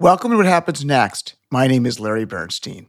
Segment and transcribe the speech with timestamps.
[0.00, 1.34] Welcome to What Happens Next.
[1.50, 2.86] My name is Larry Bernstein.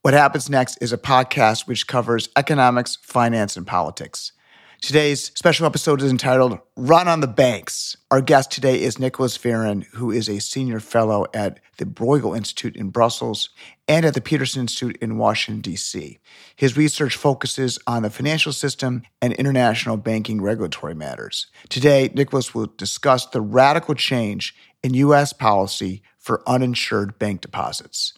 [0.00, 4.32] What Happens Next is a podcast which covers economics, finance, and politics.
[4.80, 7.98] Today's special episode is entitled Run on the Banks.
[8.10, 12.74] Our guest today is Nicolas Véron, who is a senior fellow at the Bruegel Institute
[12.74, 13.50] in Brussels
[13.86, 16.18] and at the Peterson Institute in Washington, D.C.
[16.54, 21.48] His research focuses on the financial system and international banking regulatory matters.
[21.68, 24.54] Today, Nicolas will discuss the radical change
[24.86, 25.32] in U.S.
[25.32, 28.14] policy for uninsured bank deposits.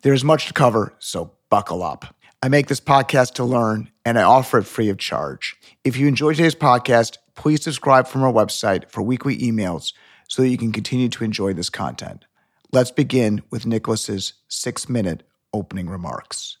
[0.00, 2.16] There is much to cover, so buckle up.
[2.42, 5.56] I make this podcast to learn, and I offer it free of charge.
[5.84, 9.92] If you enjoyed today's podcast, please subscribe from our website for weekly emails
[10.26, 12.24] so that you can continue to enjoy this content.
[12.72, 16.56] Let's begin with Nicolas's six minute opening remarks.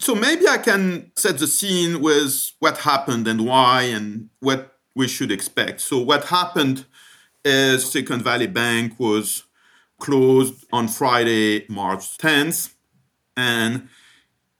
[0.00, 5.06] So maybe I can set the scene with what happened and why and what we
[5.06, 5.82] should expect.
[5.82, 6.86] So what happened
[7.46, 9.44] is Silicon Valley Bank was
[9.98, 12.74] closed on Friday, March 10th,
[13.36, 13.88] and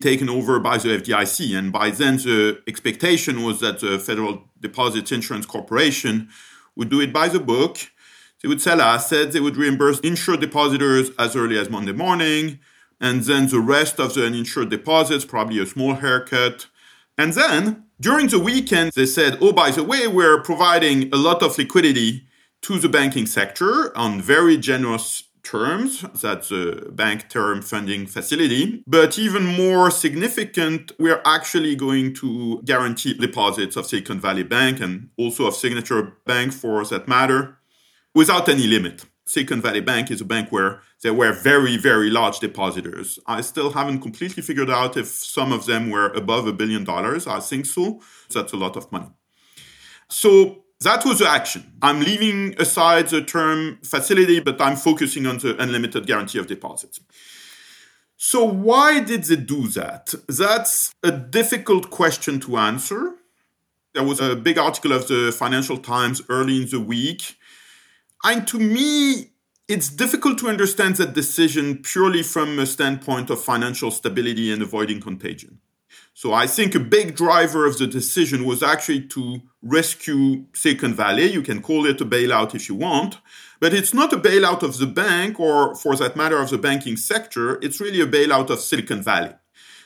[0.00, 1.58] taken over by the FDIC.
[1.58, 6.28] And by then, the expectation was that the Federal Deposit Insurance Corporation
[6.76, 7.78] would do it by the book.
[8.40, 12.60] They would sell assets, they would reimburse insured depositors as early as Monday morning,
[13.00, 16.66] and then the rest of the uninsured deposits, probably a small haircut.
[17.18, 21.42] And then during the weekend, they said, oh, by the way, we're providing a lot
[21.42, 22.26] of liquidity
[22.66, 26.04] to the banking sector on very generous terms.
[26.20, 28.82] That's a bank term funding facility.
[28.88, 35.10] But even more significant, we're actually going to guarantee deposits of Silicon Valley Bank and
[35.16, 37.56] also of Signature Bank for that matter
[38.16, 39.04] without any limit.
[39.26, 43.20] Silicon Valley Bank is a bank where there were very, very large depositors.
[43.28, 47.28] I still haven't completely figured out if some of them were above a billion dollars.
[47.28, 48.00] I think so.
[48.34, 49.10] That's a lot of money.
[50.08, 51.72] So that was the action.
[51.80, 57.00] I'm leaving aside the term facility, but I'm focusing on the unlimited guarantee of deposits.
[58.18, 60.14] So, why did they do that?
[60.28, 63.14] That's a difficult question to answer.
[63.94, 67.36] There was a big article of the Financial Times early in the week.
[68.24, 69.32] And to me,
[69.68, 75.00] it's difficult to understand that decision purely from a standpoint of financial stability and avoiding
[75.00, 75.60] contagion.
[76.18, 81.26] So I think a big driver of the decision was actually to rescue Silicon Valley.
[81.26, 83.18] You can call it a bailout if you want,
[83.60, 86.96] but it's not a bailout of the bank or, for that matter, of the banking
[86.96, 87.58] sector.
[87.62, 89.34] It's really a bailout of Silicon Valley.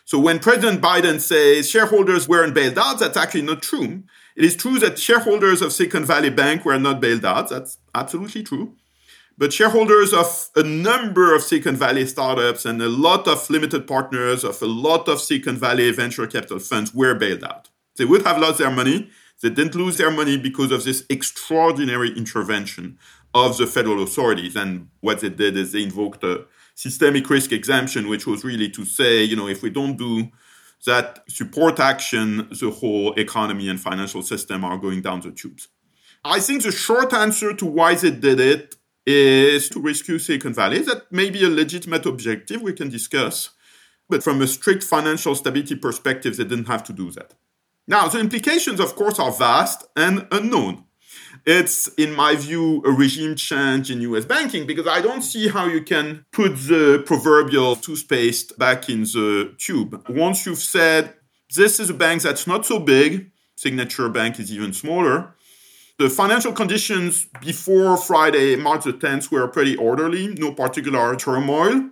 [0.05, 4.05] So when President Biden says shareholders weren't bailed out, that's actually not true.
[4.37, 7.49] It is true that shareholders of Silicon Valley Bank were not bailed out.
[7.49, 8.77] That's absolutely true.
[9.41, 14.45] But shareholders of a number of Silicon Valley startups and a lot of limited partners
[14.45, 17.71] of a lot of Silicon Valley venture capital funds were bailed out.
[17.97, 19.09] They would have lost their money.
[19.41, 22.99] They didn't lose their money because of this extraordinary intervention
[23.33, 24.57] of the federal authorities.
[24.57, 28.85] And what they did is they invoked a systemic risk exemption, which was really to
[28.85, 30.29] say, you know, if we don't do
[30.85, 35.69] that support action, the whole economy and financial system are going down the tubes.
[36.23, 38.77] I think the short answer to why they did it
[39.11, 40.81] is to rescue Silicon Valley.
[40.81, 43.51] That may be a legitimate objective we can discuss,
[44.09, 47.35] but from a strict financial stability perspective, they didn't have to do that.
[47.87, 50.85] Now, the implications, of course, are vast and unknown.
[51.47, 55.67] It's, in my view, a regime change in US banking because I don't see how
[55.67, 60.05] you can put the proverbial toothpaste back in the tube.
[60.09, 61.15] Once you've said,
[61.57, 65.35] this is a bank that's not so big, Signature Bank is even smaller,
[66.01, 71.91] the financial conditions before Friday, March the 10th, were pretty orderly, no particular turmoil.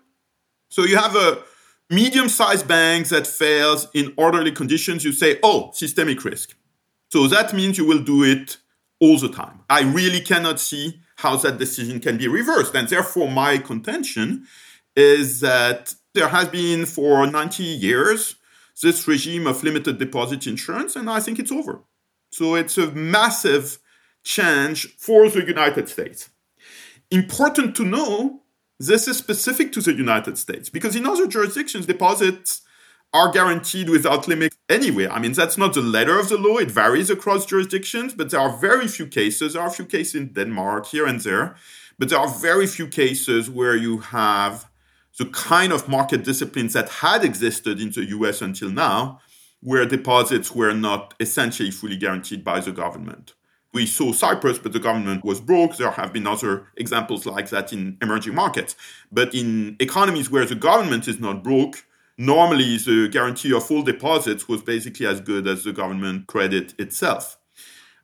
[0.71, 1.43] So you have a
[1.91, 5.05] medium sized bank that fails in orderly conditions.
[5.05, 6.57] You say, oh, systemic risk.
[7.13, 8.57] So that means you will do it
[8.99, 9.61] all the time.
[9.69, 12.75] I really cannot see how that decision can be reversed.
[12.75, 14.47] And therefore, my contention
[14.97, 18.37] is that there has been for 90 years
[18.81, 21.83] this regime of limited deposit insurance, and I think it's over.
[22.31, 23.79] So it's a massive
[24.25, 26.31] change for the United States.
[27.11, 28.43] Important to know,
[28.79, 32.63] this is specific to the United States because in other jurisdictions, deposits
[33.13, 35.09] are guaranteed without limit anyway.
[35.09, 36.59] I mean, that's not the letter of the law.
[36.59, 39.55] It varies across jurisdictions, but there are very few cases.
[39.55, 41.57] There are a few cases in Denmark here and there,
[41.99, 44.69] but there are very few cases where you have
[45.19, 49.21] the kind of market disciplines that had existed in the US until now,
[49.61, 53.35] where deposits were not essentially fully guaranteed by the government.
[53.75, 55.77] We saw Cyprus, but the government was broke.
[55.77, 58.77] There have been other examples like that in emerging markets.
[59.13, 61.85] But in economies where the government is not broke,
[62.17, 67.39] normally the guarantee of full deposits was basically as good as the government credit itself.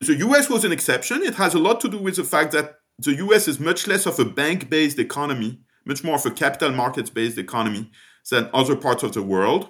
[0.00, 1.22] The US was an exception.
[1.22, 4.06] It has a lot to do with the fact that the US is much less
[4.06, 7.90] of a bank based economy, much more of a capital markets based economy
[8.30, 9.68] than other parts of the world.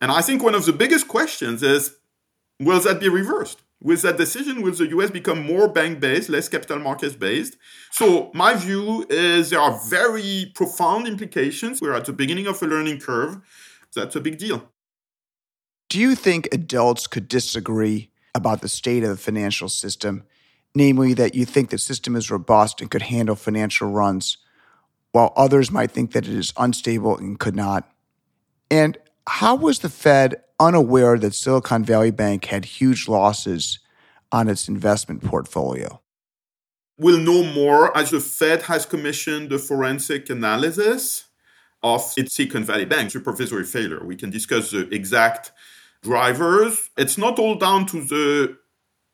[0.00, 1.96] And I think one of the biggest questions is
[2.60, 3.62] will that be reversed?
[3.84, 7.58] With that decision, will the US become more bank based, less capital markets based?
[7.90, 11.82] So, my view is there are very profound implications.
[11.82, 13.40] We're at the beginning of a learning curve.
[13.94, 14.70] That's a big deal.
[15.90, 20.24] Do you think adults could disagree about the state of the financial system?
[20.74, 24.38] Namely, that you think the system is robust and could handle financial runs,
[25.12, 27.86] while others might think that it is unstable and could not?
[28.70, 28.96] And
[29.28, 33.78] how was the Fed unaware that Silicon Valley Bank had huge losses
[34.30, 36.00] on its investment portfolio?
[36.98, 41.24] We'll know more as the Fed has commissioned a forensic analysis
[41.82, 44.04] of its Silicon Valley Bank supervisory failure.
[44.04, 45.52] We can discuss the exact
[46.02, 46.90] drivers.
[46.96, 48.56] It's not all down to the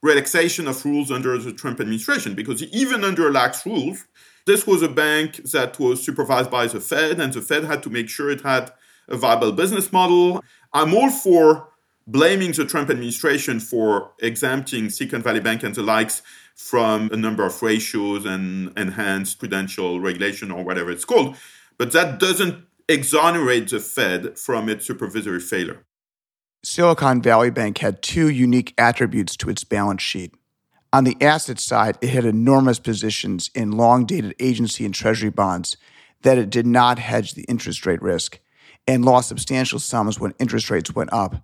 [0.02, 4.06] relaxation of rules under the Trump administration, because even under lax rules,
[4.46, 7.90] this was a bank that was supervised by the Fed, and the Fed had to
[7.90, 8.72] make sure it had
[9.10, 10.42] a viable business model.
[10.72, 11.68] I'm all for
[12.06, 16.22] blaming the Trump administration for exempting Silicon Valley Bank and the likes
[16.54, 21.36] from a number of ratios and enhanced prudential regulation or whatever it's called.
[21.78, 25.84] But that doesn't exonerate the Fed from its supervisory failure.
[26.62, 30.34] Silicon Valley Bank had two unique attributes to its balance sheet.
[30.92, 35.76] On the asset side, it had enormous positions in long dated agency and treasury bonds
[36.22, 38.40] that it did not hedge the interest rate risk
[38.90, 41.36] and lost substantial sums when interest rates went up.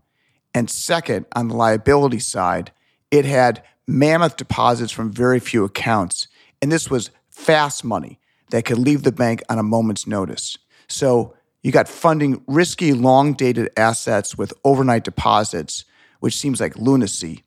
[0.52, 2.72] And second, on the liability side,
[3.12, 6.26] it had mammoth deposits from very few accounts.
[6.60, 8.18] And this was fast money
[8.50, 10.58] that could leave the bank on a moment's notice.
[10.88, 15.84] So you got funding risky, long dated assets with overnight deposits,
[16.18, 17.44] which seems like lunacy.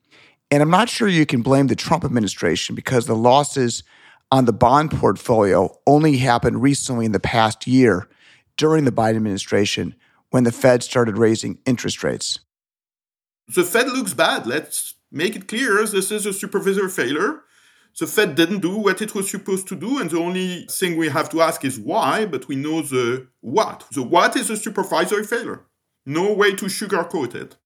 [0.49, 3.83] And I'm not sure you can blame the Trump administration because the losses
[4.31, 8.07] on the bond portfolio only happened recently in the past year
[8.59, 9.95] during the Biden administration
[10.29, 12.39] when the Fed started raising interest rates.
[13.47, 14.45] The Fed looks bad.
[14.45, 17.41] Let's make it clear this is a supervisory failure
[17.97, 21.09] the Fed didn't do what it was supposed to do, and the only thing we
[21.09, 23.85] have to ask is why, but we know the what.
[23.91, 25.65] The what is a supervisory failure.
[26.05, 27.57] No way to sugarcoat it.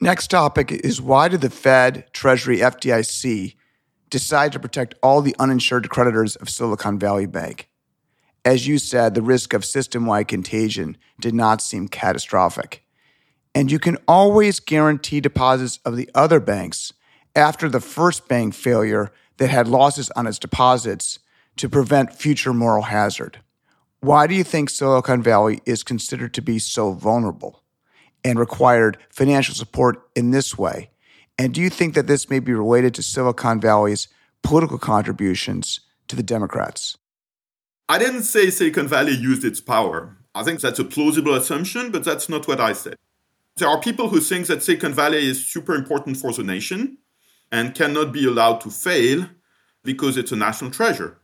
[0.00, 3.56] Next topic is why did the Fed, Treasury, FDIC
[4.10, 7.68] decide to protect all the uninsured creditors of Silicon Valley Bank?
[8.46, 12.84] As you said, the risk of system wide contagion did not seem catastrophic.
[13.56, 16.92] And you can always guarantee deposits of the other banks
[17.34, 21.18] after the first bank failure that had losses on its deposits
[21.56, 23.40] to prevent future moral hazard.
[23.98, 27.64] Why do you think Silicon Valley is considered to be so vulnerable
[28.22, 30.90] and required financial support in this way?
[31.36, 34.06] And do you think that this may be related to Silicon Valley's
[34.44, 36.96] political contributions to the Democrats?
[37.88, 40.16] I didn't say Silicon Valley used its power.
[40.34, 42.96] I think that's a plausible assumption, but that's not what I said.
[43.56, 46.98] There are people who think that Silicon Valley is super important for the nation
[47.52, 49.26] and cannot be allowed to fail
[49.84, 51.18] because it's a national treasure,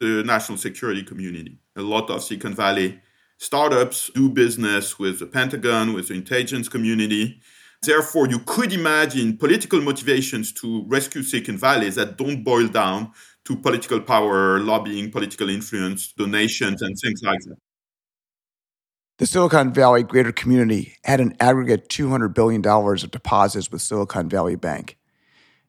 [0.00, 1.58] the national security community.
[1.76, 3.00] A lot of Silicon Valley
[3.38, 7.40] startups do business with the Pentagon, with the intelligence community.
[7.82, 13.12] Therefore, you could imagine political motivations to rescue Silicon Valley that don't boil down
[13.44, 17.56] to political power, lobbying, political influence, donations, and things like that.
[19.18, 24.56] The Silicon Valley greater community had an aggregate $200 billion of deposits with Silicon Valley
[24.56, 24.98] Bank.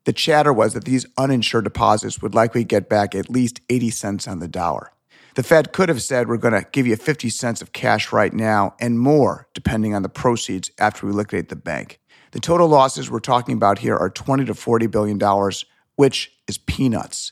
[0.06, 4.28] The chatter was that these uninsured deposits would likely get back at least 80 cents
[4.28, 4.92] on the dollar.
[5.36, 8.34] The Fed could have said, We're going to give you 50 cents of cash right
[8.34, 12.00] now and more, depending on the proceeds after we liquidate the bank.
[12.32, 15.66] The total losses we're talking about here are 20 to 40 billion dollars,
[15.98, 17.32] which is peanuts.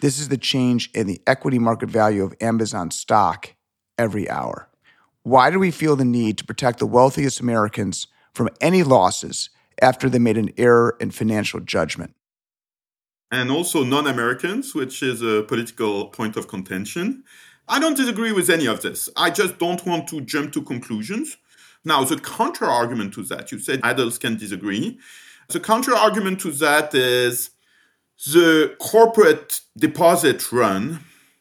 [0.00, 3.54] This is the change in the equity market value of Amazon stock
[3.96, 4.68] every hour.
[5.22, 10.08] Why do we feel the need to protect the wealthiest Americans from any losses after
[10.08, 12.14] they made an error in financial judgment.
[13.30, 17.24] And also non Americans, which is a political point of contention.
[17.66, 19.08] I don't disagree with any of this.
[19.16, 21.36] I just don't want to jump to conclusions.
[21.84, 24.98] Now, the counter argument to that, you said adults can disagree.
[25.48, 27.50] The counter argument to that is
[28.26, 31.00] the corporate deposit run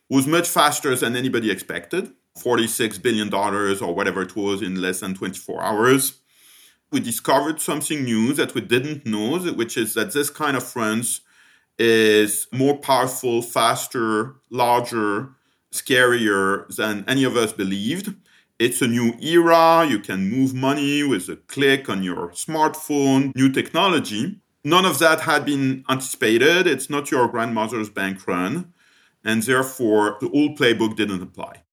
[0.09, 5.13] was much faster than anybody expected $46 billion or whatever it was in less than
[5.13, 6.19] 24 hours
[6.93, 11.21] we discovered something new that we didn't know, which is that this kind of funds
[11.79, 15.29] is more powerful, faster, larger,
[15.73, 18.13] scarier than any of us believed.
[18.59, 19.85] It's a new era.
[19.89, 24.39] You can move money with a click on your smartphone, new technology.
[24.63, 26.67] None of that had been anticipated.
[26.67, 28.73] It's not your grandmother's bank run.
[29.25, 31.63] and therefore the old playbook didn't apply.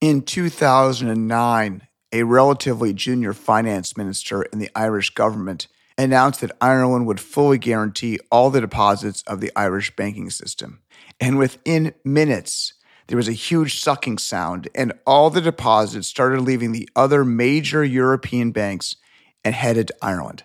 [0.00, 7.20] In 2009, a relatively junior finance minister in the Irish government announced that Ireland would
[7.20, 10.80] fully guarantee all the deposits of the Irish banking system.
[11.20, 12.74] And within minutes,
[13.06, 17.84] there was a huge sucking sound, and all the deposits started leaving the other major
[17.84, 18.96] European banks
[19.44, 20.42] and headed to Ireland.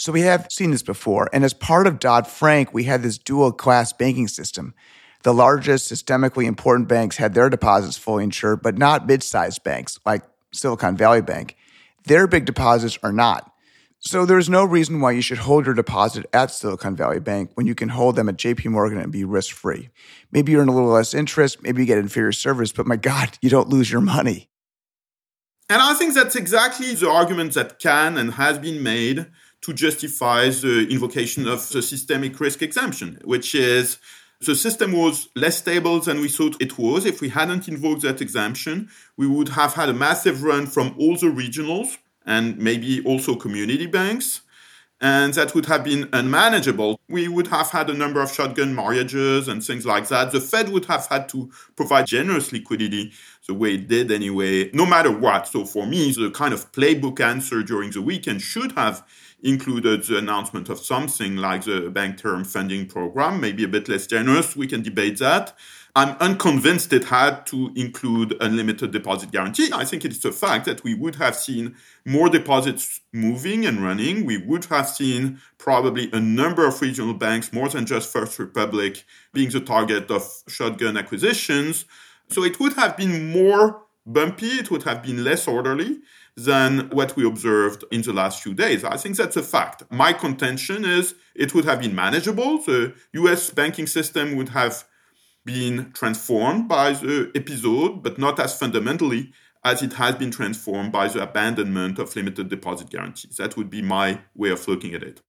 [0.00, 1.28] So we have seen this before.
[1.30, 4.72] And as part of Dodd Frank, we had this dual class banking system.
[5.24, 10.00] The largest systemically important banks had their deposits fully insured, but not mid sized banks
[10.06, 10.22] like
[10.54, 11.54] Silicon Valley Bank.
[12.04, 13.52] Their big deposits are not.
[13.98, 17.66] So there's no reason why you should hold your deposit at Silicon Valley Bank when
[17.66, 19.90] you can hold them at JP Morgan and be risk free.
[20.32, 23.36] Maybe you earn a little less interest, maybe you get inferior service, but my God,
[23.42, 24.48] you don't lose your money.
[25.68, 29.26] And I think that's exactly the argument that can and has been made
[29.62, 33.98] to justify the invocation of the systemic risk exemption, which is
[34.40, 37.04] the system was less stable than we thought it was.
[37.04, 38.88] If we hadn't invoked that exemption,
[39.18, 43.86] we would have had a massive run from all the regionals and maybe also community
[43.86, 44.40] banks.
[45.02, 47.00] And that would have been unmanageable.
[47.08, 50.30] We would have had a number of shotgun mortgages and things like that.
[50.30, 53.12] The Fed would have had to provide generous liquidity
[53.46, 55.48] the way it did anyway, no matter what.
[55.48, 59.02] So for me, the kind of playbook answer during the weekend should have
[59.42, 64.06] included the announcement of something like the bank term funding program, maybe a bit less
[64.06, 64.56] generous.
[64.56, 65.56] We can debate that.
[65.96, 69.70] I'm unconvinced it had to include unlimited deposit guarantee.
[69.72, 74.24] I think it's a fact that we would have seen more deposits moving and running.
[74.24, 79.04] We would have seen probably a number of regional banks, more than just First Republic,
[79.32, 81.86] being the target of shotgun acquisitions.
[82.28, 85.98] So it would have been more bumpy, it would have been less orderly
[86.36, 88.84] than what we observed in the last few days.
[88.84, 89.82] I think that's a fact.
[89.90, 92.58] My contention is it would have been manageable.
[92.58, 94.84] The US banking system would have
[95.44, 99.32] been transformed by the episode, but not as fundamentally
[99.64, 103.36] as it has been transformed by the abandonment of limited deposit guarantees.
[103.36, 105.20] That would be my way of looking at it.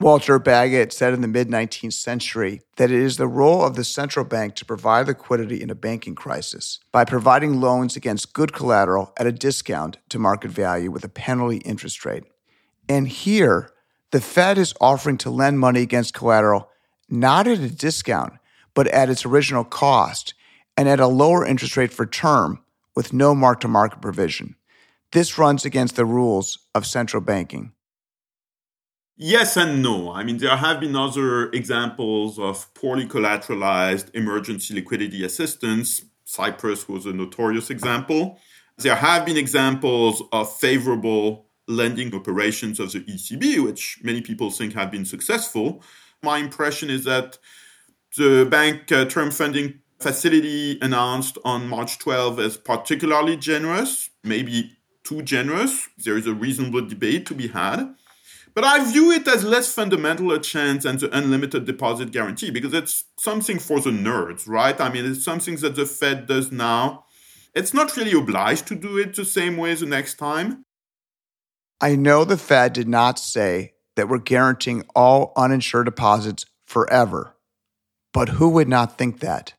[0.00, 3.84] Walter Bagehot said in the mid 19th century that it is the role of the
[3.84, 9.12] central bank to provide liquidity in a banking crisis by providing loans against good collateral
[9.18, 12.24] at a discount to market value with a penalty interest rate.
[12.88, 13.72] And here,
[14.10, 16.70] the Fed is offering to lend money against collateral
[17.10, 18.32] not at a discount,
[18.72, 20.32] but at its original cost
[20.78, 22.64] and at a lower interest rate for term
[22.96, 24.56] with no mark to market provision.
[25.12, 27.72] This runs against the rules of central banking.
[29.22, 30.14] Yes and no.
[30.14, 36.06] I mean, there have been other examples of poorly collateralized emergency liquidity assistance.
[36.24, 38.38] Cyprus was a notorious example.
[38.78, 44.72] There have been examples of favorable lending operations of the ECB, which many people think
[44.72, 45.82] have been successful.
[46.22, 47.36] My impression is that
[48.16, 55.20] the bank uh, term funding facility announced on March 12 is particularly generous, maybe too
[55.20, 55.88] generous.
[55.98, 57.96] There is a reasonable debate to be had.
[58.60, 62.74] But I view it as less fundamental a chance than the unlimited deposit guarantee because
[62.74, 64.78] it's something for the nerds, right?
[64.78, 67.06] I mean, it's something that the Fed does now.
[67.54, 70.66] It's not really obliged to do it the same way the next time.
[71.80, 77.34] I know the Fed did not say that we're guaranteeing all uninsured deposits forever,
[78.12, 79.54] but who would not think that?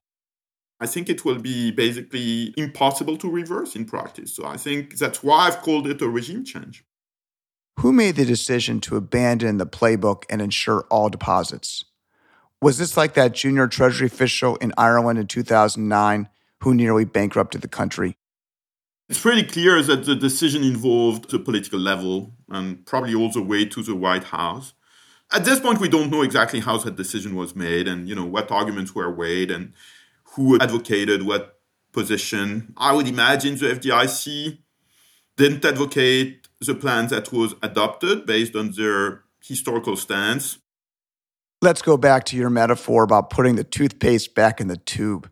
[0.79, 4.36] I think it will be basically impossible to reverse in practice.
[4.36, 6.84] So I think that's why I've called it a regime change.
[7.81, 11.83] Who made the decision to abandon the playbook and insure all deposits?
[12.61, 17.67] Was this like that junior Treasury official in Ireland in 2009 who nearly bankrupted the
[17.67, 18.17] country?
[19.09, 23.65] It's pretty clear that the decision involved the political level and probably all the way
[23.65, 24.73] to the White House.
[25.33, 28.25] At this point, we don't know exactly how that decision was made and you know
[28.25, 29.73] what arguments were weighed and
[30.35, 31.57] who advocated what
[31.93, 32.75] position.
[32.77, 34.59] I would imagine the FDIC
[35.35, 40.60] didn't advocate the plan that was adopted based on their historical stance.
[41.62, 45.30] Let's go back to your metaphor about putting the toothpaste back in the tube.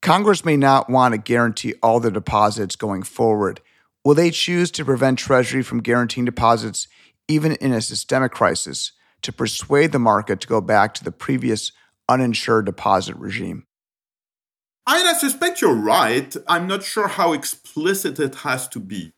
[0.00, 3.60] Congress may not want to guarantee all the deposits going forward.
[4.04, 6.88] Will they choose to prevent Treasury from guaranteeing deposits
[7.26, 8.92] even in a systemic crisis
[9.22, 11.72] to persuade the market to go back to the previous
[12.08, 13.64] uninsured deposit regime?
[14.86, 16.34] I, I suspect you're right.
[16.46, 19.12] I'm not sure how explicit it has to be.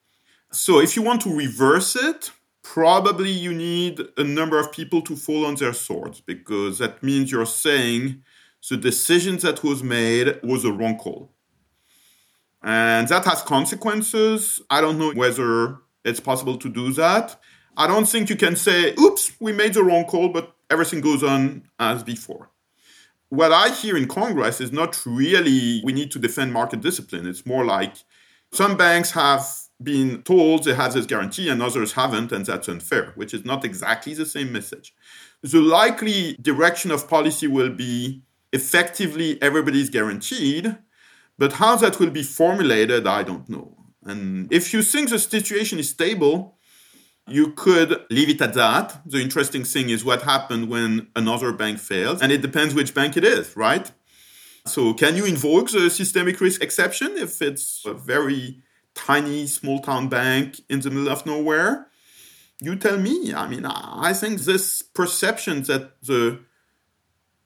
[0.52, 5.16] So if you want to reverse it, probably you need a number of people to
[5.16, 8.22] fall on their swords because that means you're saying
[8.68, 11.32] the decision that was made was a wrong call.
[12.62, 14.60] And that has consequences.
[14.68, 17.40] I don't know whether it's possible to do that.
[17.76, 21.22] I don't think you can say, oops, we made the wrong call, but everything goes
[21.22, 22.50] on as before.
[23.30, 27.26] what I hear in Congress is not really we need to defend market discipline.
[27.26, 27.94] It's more like
[28.52, 29.46] some banks have
[29.82, 33.64] been told they have this guarantee and others haven't, and that's unfair, which is not
[33.64, 34.94] exactly the same message.
[35.42, 38.22] The likely direction of policy will be
[38.52, 40.76] effectively everybody's guaranteed,
[41.38, 43.76] but how that will be formulated, I don't know.
[44.04, 46.58] And if you think the situation is stable,
[47.26, 49.00] you could leave it at that.
[49.06, 53.16] The interesting thing is what happened when another bank fails, and it depends which bank
[53.16, 53.90] it is, right?
[54.66, 58.62] So, can you invoke the systemic risk exception if it's a very
[58.94, 61.88] tiny small town bank in the middle of nowhere?
[62.60, 63.32] You tell me.
[63.32, 66.40] I mean, I think this perception that the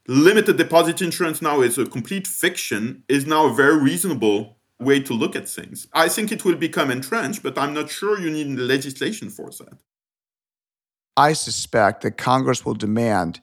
[0.07, 5.15] limited deposit insurance now is a complete fiction is now a very reasonable way to
[5.15, 5.87] look at things.
[5.93, 9.79] I think it will become entrenched, but I'm not sure you need legislation for that.
[11.17, 13.41] I suspect that Congress will demand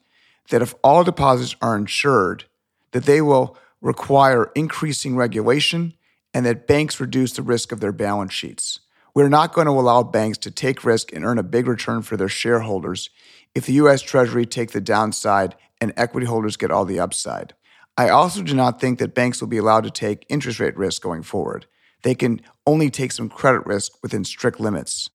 [0.50, 2.44] that if all deposits are insured,
[2.92, 5.94] that they will require increasing regulation
[6.34, 8.80] and that banks reduce the risk of their balance sheets.
[9.14, 12.16] We're not going to allow banks to take risk and earn a big return for
[12.16, 13.10] their shareholders
[13.54, 17.54] if the US Treasury take the downside and equity holders get all the upside.
[17.98, 21.02] I also do not think that banks will be allowed to take interest rate risk
[21.02, 21.66] going forward.
[22.02, 25.10] They can only take some credit risk within strict limits.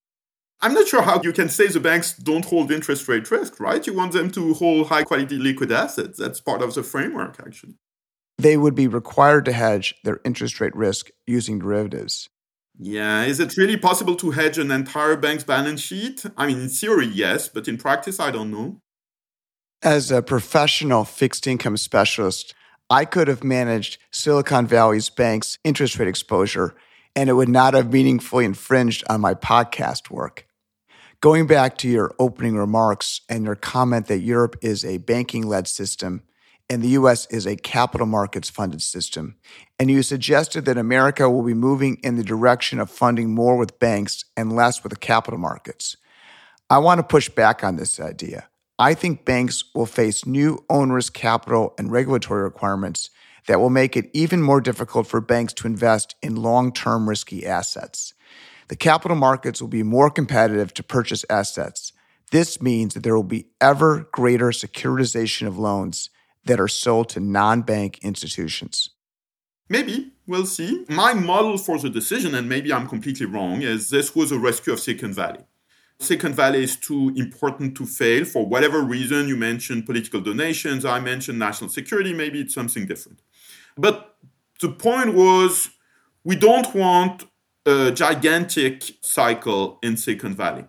[0.61, 3.85] I'm not sure how you can say the banks don't hold interest rate risk, right?
[3.85, 6.17] You want them to hold high quality liquid assets.
[6.17, 7.75] That's part of the framework, actually.
[8.37, 12.29] They would be required to hedge their interest rate risk using derivatives.
[12.79, 16.23] Yeah, is it really possible to hedge an entire bank's balance sheet?
[16.37, 18.79] I mean, in theory, yes, but in practice, I don't know.
[19.81, 22.53] As a professional fixed income specialist,
[22.89, 26.75] I could have managed Silicon Valley's bank's interest rate exposure,
[27.15, 30.45] and it would not have meaningfully infringed on my podcast work.
[31.19, 35.67] Going back to your opening remarks and your comment that Europe is a banking led
[35.67, 36.21] system
[36.69, 39.35] and the US is a capital markets funded system,
[39.79, 43.79] and you suggested that America will be moving in the direction of funding more with
[43.79, 45.97] banks and less with the capital markets.
[46.69, 48.49] I want to push back on this idea.
[48.77, 53.09] I think banks will face new onerous capital and regulatory requirements
[53.47, 57.45] that will make it even more difficult for banks to invest in long term risky
[57.45, 58.13] assets.
[58.67, 61.93] The capital markets will be more competitive to purchase assets.
[62.31, 66.09] This means that there will be ever greater securitization of loans
[66.47, 68.89] that are sold to non bank institutions.
[69.69, 70.13] Maybe.
[70.25, 70.85] We'll see.
[70.89, 74.73] My model for the decision, and maybe I'm completely wrong, is this was a rescue
[74.73, 75.45] of Silicon Valley.
[75.99, 79.27] Silicon Valley is too important to fail for whatever reason.
[79.27, 83.21] You mentioned political donations, I mentioned national security, maybe it's something different.
[83.77, 84.15] But
[84.61, 85.69] the point was
[86.23, 87.25] we don't want
[87.65, 90.65] a gigantic cycle in Silicon Valley.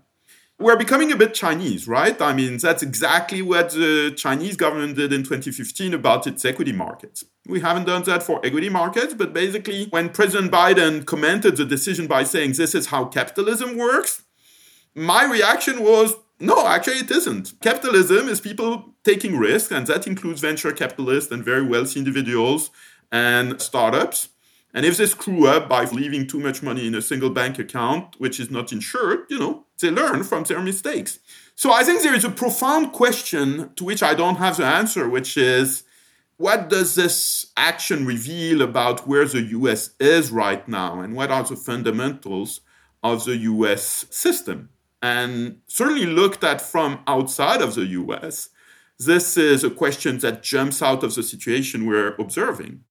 [0.60, 2.20] We're becoming a bit Chinese, right?
[2.20, 7.24] I mean, that's exactly what the Chinese government did in 2015 about its equity markets.
[7.46, 12.08] We haven't done that for equity markets, but basically, when President Biden commented the decision
[12.08, 14.22] by saying this is how capitalism works,
[14.96, 17.60] my reaction was no, actually, it isn't.
[17.60, 22.70] Capitalism is people taking risks, and that includes venture capitalists and very wealthy individuals
[23.10, 24.28] and startups.
[24.74, 27.58] And if they screw up uh, by leaving too much money in a single bank
[27.58, 31.20] account, which is not insured, you know, they learn from their mistakes.
[31.54, 35.08] So I think there is a profound question to which I don't have the answer,
[35.08, 35.84] which is
[36.36, 41.42] what does this action reveal about where the US is right now and what are
[41.42, 42.60] the fundamentals
[43.02, 44.68] of the US system?
[45.02, 48.50] and certainly looked at from outside of the US,
[48.98, 52.84] this is a question that jumps out of the situation we're observing.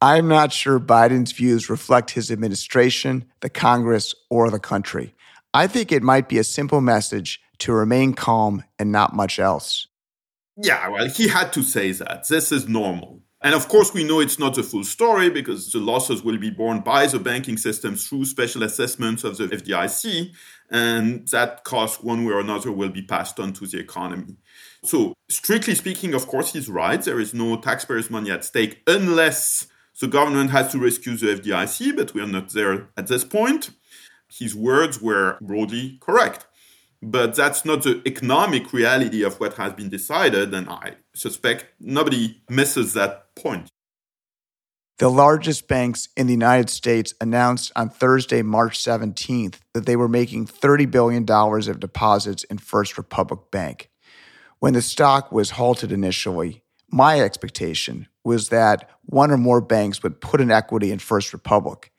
[0.00, 5.14] I'm not sure Biden's views reflect his administration, the Congress, or the country.
[5.52, 9.88] I think it might be a simple message to remain calm and not much else.
[10.56, 12.28] Yeah, well, he had to say that.
[12.28, 13.22] This is normal.
[13.40, 16.50] And of course, we know it's not the full story because the losses will be
[16.50, 20.32] borne by the banking system through special assessments of the FDIC.
[20.70, 24.36] And that cost, one way or another, will be passed on to the economy.
[24.84, 27.00] So, strictly speaking, of course, he's right.
[27.00, 29.68] There is no taxpayers' money at stake unless
[30.00, 33.70] the government has to rescue the FDIC, but we are not there at this point.
[34.30, 36.46] His words were broadly correct.
[37.00, 42.40] But that's not the economic reality of what has been decided, and I suspect nobody
[42.48, 43.68] misses that point.
[44.98, 50.08] The largest banks in the United States announced on Thursday, March 17th, that they were
[50.08, 53.90] making $30 billion of deposits in First Republic Bank.
[54.58, 60.20] When the stock was halted initially, my expectation was that one or more banks would
[60.20, 61.90] put in equity in First Republic.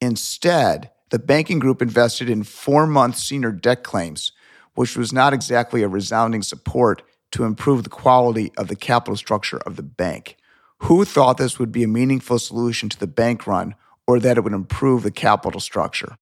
[0.00, 4.32] Instead, the banking group invested in four month senior debt claims,
[4.74, 9.58] which was not exactly a resounding support to improve the quality of the capital structure
[9.58, 10.36] of the bank.
[10.82, 14.42] Who thought this would be a meaningful solution to the bank run or that it
[14.42, 16.16] would improve the capital structure?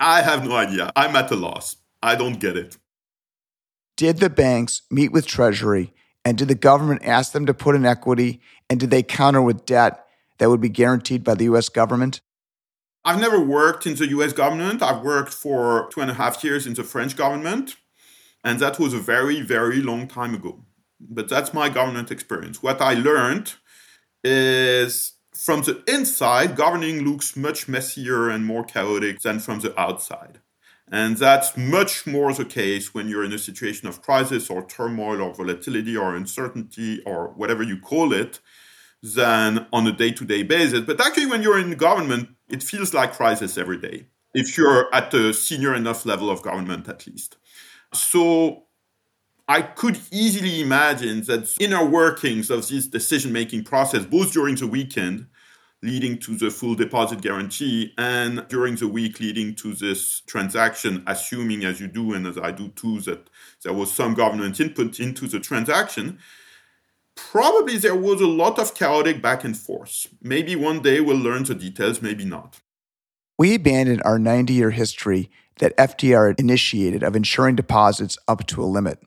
[0.00, 0.90] I have no idea.
[0.96, 1.76] I'm at a loss.
[2.02, 2.76] I don't get it.
[3.96, 5.94] Did the banks meet with Treasury
[6.26, 9.64] and did the government ask them to put in equity and did they counter with
[9.64, 10.04] debt
[10.38, 12.20] that would be guaranteed by the US government?
[13.04, 14.82] I've never worked in the US government.
[14.82, 17.76] I've worked for two and a half years in the French government,
[18.42, 20.64] and that was a very, very long time ago.
[20.98, 22.60] But that's my government experience.
[22.60, 23.54] What I learned
[24.24, 30.40] is from the inside, governing looks much messier and more chaotic than from the outside.
[30.90, 35.20] And that's much more the case when you're in a situation of crisis or turmoil
[35.20, 38.38] or volatility or uncertainty or whatever you call it
[39.02, 40.80] than on a day to day basis.
[40.80, 45.12] But actually, when you're in government, it feels like crisis every day, if you're at
[45.12, 47.36] a senior enough level of government at least.
[47.92, 48.64] So
[49.48, 54.66] I could easily imagine that inner workings of this decision making process, both during the
[54.66, 55.26] weekend,
[55.86, 61.64] leading to the full deposit guarantee, and during the week leading to this transaction, assuming
[61.64, 63.30] as you do and as I do too, that
[63.62, 66.18] there was some government input into the transaction.
[67.14, 70.08] Probably there was a lot of chaotic back and forth.
[70.20, 72.60] Maybe one day we'll learn the details, maybe not.
[73.38, 78.66] We abandoned our 90 year history that FDR initiated of insuring deposits up to a
[78.66, 78.98] limit.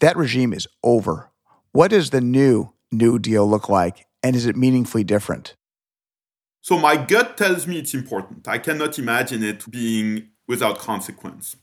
[0.00, 1.30] That regime is over.
[1.72, 5.54] What does the new New Deal look like, and is it meaningfully different?
[6.68, 8.46] So, my gut tells me it's important.
[8.46, 11.56] I cannot imagine it being without consequence.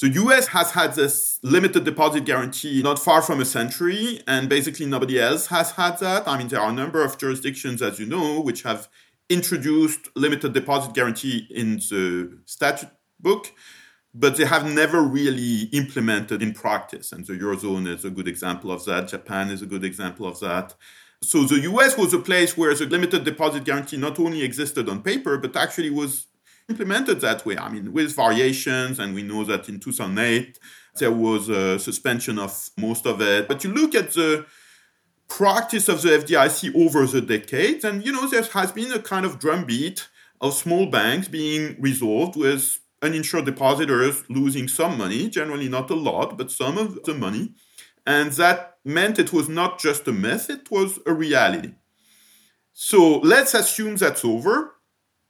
[0.00, 4.86] The US has had this limited deposit guarantee not far from a century, and basically
[4.86, 6.26] nobody else has had that.
[6.26, 8.88] I mean, there are a number of jurisdictions, as you know, which have
[9.28, 12.88] introduced limited deposit guarantee in the statute
[13.20, 13.52] book
[14.14, 17.10] but they have never really implemented in practice.
[17.10, 19.08] And the Eurozone is a good example of that.
[19.08, 20.74] Japan is a good example of that.
[21.30, 25.02] So the US was a place where the limited deposit guarantee not only existed on
[25.02, 26.26] paper, but actually was
[26.68, 27.56] implemented that way.
[27.58, 30.58] I mean, with variations, and we know that in 2008
[30.98, 33.48] there was a suspension of most of it.
[33.48, 34.46] But you look at the
[35.28, 39.26] practice of the FDIC over the decades, and you know, there has been a kind
[39.26, 40.08] of drumbeat
[40.40, 46.38] of small banks being resolved with uninsured depositors losing some money, generally not a lot,
[46.38, 47.54] but some of the money.
[48.06, 51.74] And that meant it was not just a myth, it was a reality.
[52.72, 54.74] So let's assume that's over.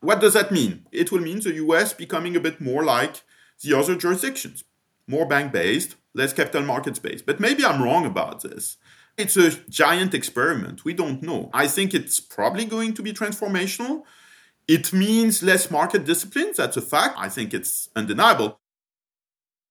[0.00, 0.87] What does that mean?
[0.92, 3.22] It will mean the US becoming a bit more like
[3.62, 4.64] the other jurisdictions,
[5.06, 7.26] more bank based, less capital markets based.
[7.26, 8.76] But maybe I'm wrong about this.
[9.16, 10.84] It's a giant experiment.
[10.84, 11.50] We don't know.
[11.52, 14.02] I think it's probably going to be transformational.
[14.66, 16.52] It means less market discipline.
[16.56, 17.14] That's a fact.
[17.18, 18.58] I think it's undeniable.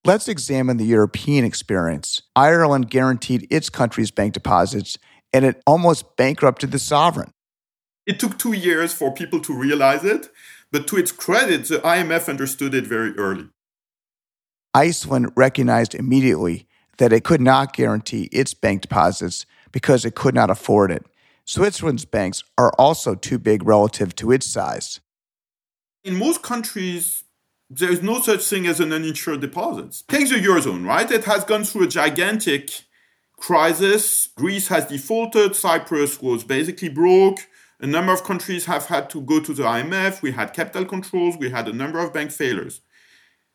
[0.05, 2.21] Let's examine the European experience.
[2.35, 4.97] Ireland guaranteed its country's bank deposits,
[5.31, 7.31] and it almost bankrupted the sovereign.
[8.05, 10.29] It took two years for people to realize it,
[10.73, 13.47] but to its credit, the IMF understood it very early.
[14.73, 20.49] Iceland recognized immediately that it could not guarantee its bank deposits because it could not
[20.49, 21.05] afford it.
[21.45, 24.99] Switzerland's banks are also too big relative to its size.
[26.03, 27.22] In most countries,
[27.79, 30.03] there is no such thing as an uninsured deposit.
[30.07, 31.09] Take the Eurozone, right?
[31.09, 32.83] It has gone through a gigantic
[33.37, 34.29] crisis.
[34.35, 37.39] Greece has defaulted, Cyprus was basically broke.
[37.79, 40.21] A number of countries have had to go to the IMF.
[40.21, 42.81] We had capital controls, we had a number of bank failures.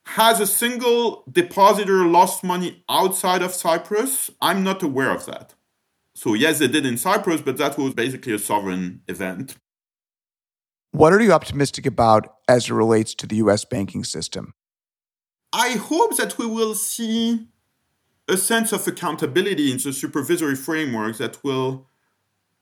[0.04, 4.31] Has a single depositor lost money outside of Cyprus?
[4.40, 5.54] I'm not aware of that.
[6.14, 9.57] So, yes, they did in Cyprus, but that was basically a sovereign event.
[10.92, 14.55] What are you optimistic about as it relates to the US banking system?
[15.53, 17.48] I hope that we will see
[18.29, 21.88] a sense of accountability in the supervisory framework that will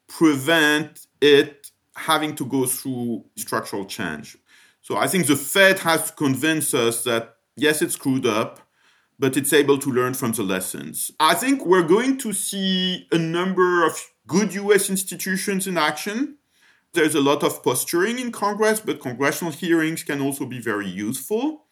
[0.08, 4.36] prevent it having to go through structural change.
[4.82, 8.60] So I think the Fed has to convince us that yes, it's screwed up,
[9.18, 11.10] but it's able to learn from the lessons.
[11.18, 16.36] I think we're going to see a number of good US institutions in action.
[16.96, 21.66] There's a lot of posturing in Congress, but congressional hearings can also be very useful.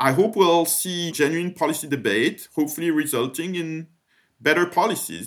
[0.00, 3.88] I hope we'll see genuine policy debate, hopefully resulting in
[4.40, 5.26] better policies.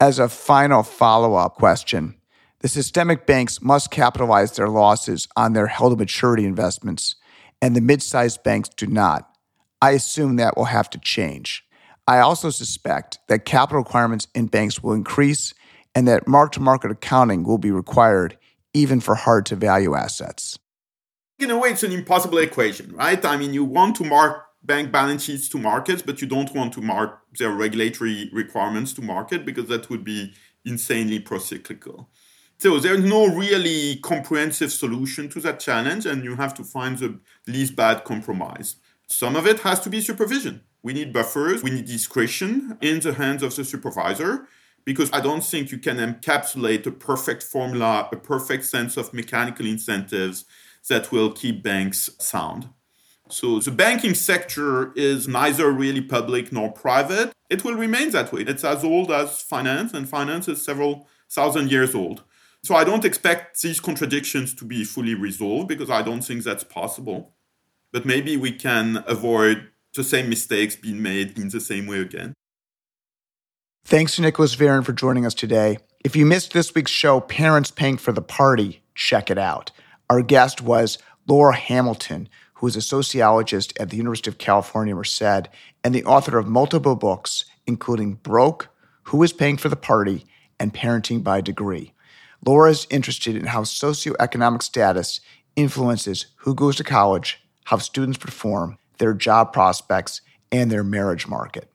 [0.00, 2.18] As a final follow up question,
[2.60, 7.14] the systemic banks must capitalize their losses on their held maturity investments,
[7.60, 9.30] and the mid sized banks do not.
[9.82, 11.62] I assume that will have to change.
[12.06, 15.52] I also suspect that capital requirements in banks will increase
[15.98, 18.38] and that mark to market accounting will be required
[18.72, 20.56] even for hard to value assets.
[21.40, 23.24] In a way, it's an impossible equation, right?
[23.24, 26.72] I mean, you want to mark bank balance sheets to markets, but you don't want
[26.74, 30.34] to mark their regulatory requirements to market because that would be
[30.64, 32.06] insanely procyclical.
[32.58, 37.18] So there's no really comprehensive solution to that challenge, and you have to find the
[37.48, 38.76] least bad compromise.
[39.08, 40.62] Some of it has to be supervision.
[40.80, 44.46] We need buffers, we need discretion in the hands of the supervisor,
[44.88, 49.66] because I don't think you can encapsulate a perfect formula, a perfect sense of mechanical
[49.66, 50.46] incentives
[50.88, 52.70] that will keep banks sound.
[53.28, 57.32] So the banking sector is neither really public nor private.
[57.50, 58.46] It will remain that way.
[58.48, 62.24] It's as old as finance, and finance is several thousand years old.
[62.62, 66.64] So I don't expect these contradictions to be fully resolved because I don't think that's
[66.64, 67.34] possible.
[67.92, 72.32] But maybe we can avoid the same mistakes being made in the same way again.
[73.88, 75.78] Thanks to Nicolas Véron for joining us today.
[76.04, 79.70] If you missed this week's show, Parents Paying for the Party, check it out.
[80.10, 85.48] Our guest was Laura Hamilton, who is a sociologist at the University of California, Merced,
[85.82, 88.68] and the author of multiple books, including Broke,
[89.04, 90.26] Who is Paying for the Party,
[90.60, 91.94] and Parenting by Degree.
[92.44, 95.22] Laura is interested in how socioeconomic status
[95.56, 100.20] influences who goes to college, how students perform, their job prospects,
[100.52, 101.72] and their marriage market.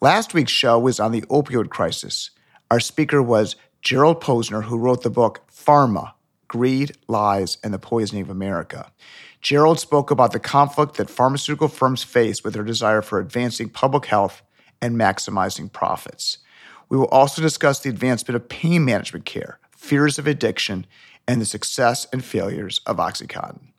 [0.00, 2.30] Last week's show was on the opioid crisis.
[2.70, 6.12] Our speaker was Gerald Posner, who wrote the book Pharma
[6.46, 8.92] Greed, Lies, and the Poisoning of America.
[9.40, 14.06] Gerald spoke about the conflict that pharmaceutical firms face with their desire for advancing public
[14.06, 14.42] health
[14.80, 16.38] and maximizing profits.
[16.88, 20.86] We will also discuss the advancement of pain management care, fears of addiction,
[21.26, 23.72] and the success and failures of Oxycontin.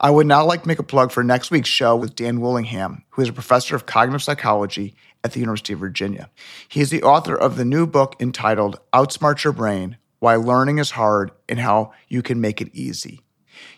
[0.00, 3.04] I would now like to make a plug for next week's show with Dan Willingham,
[3.10, 4.94] who is a professor of cognitive psychology
[5.26, 6.30] at the University of Virginia.
[6.68, 10.92] He is the author of the new book entitled Outsmart Your Brain Why Learning is
[10.92, 13.22] Hard and How You Can Make It Easy.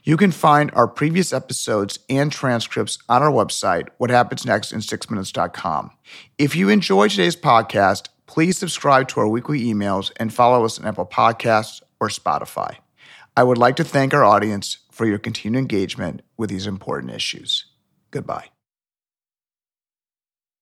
[0.05, 5.91] You can find our previous episodes and transcripts on our website, whathappensnextin6minutes.com.
[6.37, 10.87] If you enjoyed today's podcast, please subscribe to our weekly emails and follow us on
[10.87, 12.77] Apple Podcasts or Spotify.
[13.37, 17.67] I would like to thank our audience for your continued engagement with these important issues.
[18.11, 18.49] Goodbye.